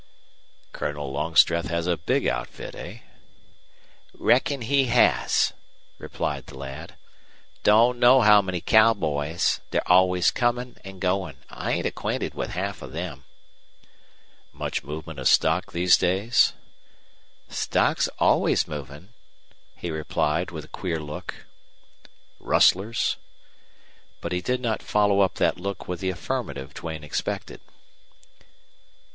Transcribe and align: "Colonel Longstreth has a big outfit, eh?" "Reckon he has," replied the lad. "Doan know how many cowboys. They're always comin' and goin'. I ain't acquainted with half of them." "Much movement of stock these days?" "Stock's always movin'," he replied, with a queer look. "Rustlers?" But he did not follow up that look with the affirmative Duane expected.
"Colonel 0.73 1.11
Longstreth 1.11 1.67
has 1.67 1.85
a 1.85 1.95
big 1.95 2.25
outfit, 2.27 2.73
eh?" 2.73 3.01
"Reckon 4.17 4.61
he 4.63 4.85
has," 4.85 5.53
replied 5.99 6.47
the 6.47 6.57
lad. 6.57 6.95
"Doan 7.61 7.99
know 7.99 8.21
how 8.21 8.41
many 8.41 8.61
cowboys. 8.61 9.59
They're 9.69 9.87
always 9.87 10.31
comin' 10.31 10.77
and 10.83 10.99
goin'. 10.99 11.37
I 11.51 11.73
ain't 11.73 11.85
acquainted 11.85 12.33
with 12.33 12.49
half 12.49 12.81
of 12.81 12.93
them." 12.93 13.25
"Much 14.51 14.83
movement 14.83 15.19
of 15.19 15.27
stock 15.27 15.71
these 15.71 15.95
days?" 15.97 16.53
"Stock's 17.47 18.07
always 18.17 18.67
movin'," 18.67 19.13
he 19.75 19.91
replied, 19.91 20.49
with 20.49 20.65
a 20.65 20.77
queer 20.79 20.99
look. 20.99 21.45
"Rustlers?" 22.39 23.17
But 24.19 24.31
he 24.31 24.41
did 24.41 24.61
not 24.61 24.81
follow 24.81 25.19
up 25.21 25.35
that 25.35 25.59
look 25.59 25.87
with 25.87 25.99
the 25.99 26.09
affirmative 26.09 26.73
Duane 26.73 27.03
expected. 27.03 27.61